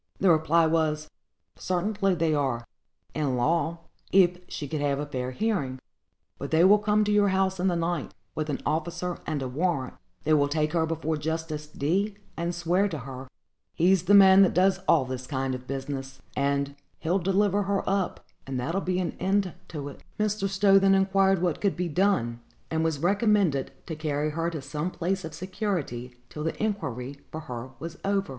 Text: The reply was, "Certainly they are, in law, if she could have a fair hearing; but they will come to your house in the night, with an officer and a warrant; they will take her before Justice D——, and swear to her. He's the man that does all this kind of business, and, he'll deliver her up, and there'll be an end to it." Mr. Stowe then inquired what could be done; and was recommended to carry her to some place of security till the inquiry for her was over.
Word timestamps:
The 0.19 0.31
reply 0.31 0.65
was, 0.65 1.11
"Certainly 1.57 2.15
they 2.15 2.33
are, 2.33 2.65
in 3.13 3.35
law, 3.37 3.81
if 4.11 4.39
she 4.47 4.67
could 4.67 4.81
have 4.81 4.97
a 4.97 5.05
fair 5.05 5.29
hearing; 5.29 5.77
but 6.39 6.49
they 6.49 6.63
will 6.63 6.79
come 6.79 7.03
to 7.03 7.11
your 7.11 7.27
house 7.27 7.59
in 7.59 7.67
the 7.67 7.75
night, 7.75 8.11
with 8.33 8.49
an 8.49 8.61
officer 8.65 9.19
and 9.27 9.43
a 9.43 9.47
warrant; 9.47 9.93
they 10.23 10.33
will 10.33 10.47
take 10.47 10.73
her 10.73 10.87
before 10.87 11.17
Justice 11.17 11.67
D——, 11.67 12.17
and 12.35 12.55
swear 12.55 12.87
to 12.87 12.97
her. 12.97 13.27
He's 13.75 14.05
the 14.05 14.15
man 14.15 14.41
that 14.41 14.55
does 14.55 14.79
all 14.87 15.05
this 15.05 15.27
kind 15.27 15.53
of 15.53 15.67
business, 15.67 16.19
and, 16.35 16.75
he'll 16.97 17.19
deliver 17.19 17.61
her 17.61 17.83
up, 17.87 18.25
and 18.47 18.59
there'll 18.59 18.81
be 18.81 18.97
an 18.99 19.15
end 19.19 19.53
to 19.67 19.87
it." 19.87 20.03
Mr. 20.19 20.49
Stowe 20.49 20.79
then 20.79 20.95
inquired 20.95 21.43
what 21.43 21.61
could 21.61 21.75
be 21.75 21.87
done; 21.89 22.39
and 22.71 22.83
was 22.83 22.97
recommended 22.97 23.71
to 23.85 23.95
carry 23.95 24.31
her 24.31 24.49
to 24.49 24.63
some 24.63 24.89
place 24.89 25.23
of 25.23 25.35
security 25.35 26.15
till 26.27 26.43
the 26.43 26.57
inquiry 26.57 27.19
for 27.29 27.41
her 27.41 27.69
was 27.77 27.99
over. 28.03 28.29